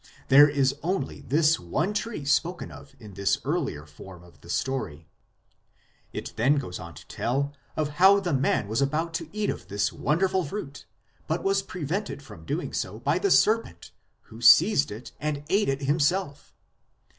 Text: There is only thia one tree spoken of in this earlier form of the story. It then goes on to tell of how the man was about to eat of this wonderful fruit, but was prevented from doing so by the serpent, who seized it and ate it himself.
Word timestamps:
There 0.29 0.49
is 0.49 0.73
only 0.81 1.19
thia 1.21 1.61
one 1.61 1.93
tree 1.93 2.25
spoken 2.25 2.71
of 2.71 2.95
in 2.99 3.13
this 3.13 3.37
earlier 3.45 3.85
form 3.85 4.23
of 4.23 4.41
the 4.41 4.49
story. 4.49 5.05
It 6.11 6.33
then 6.37 6.55
goes 6.55 6.79
on 6.79 6.95
to 6.95 7.05
tell 7.07 7.53
of 7.77 7.89
how 8.01 8.19
the 8.19 8.33
man 8.33 8.67
was 8.67 8.81
about 8.81 9.13
to 9.13 9.29
eat 9.31 9.51
of 9.51 9.67
this 9.67 9.93
wonderful 9.93 10.43
fruit, 10.43 10.87
but 11.27 11.43
was 11.43 11.61
prevented 11.61 12.23
from 12.23 12.45
doing 12.45 12.73
so 12.73 12.97
by 12.99 13.19
the 13.19 13.29
serpent, 13.29 13.91
who 14.21 14.41
seized 14.41 14.89
it 14.89 15.11
and 15.19 15.43
ate 15.49 15.69
it 15.69 15.83
himself. 15.83 16.51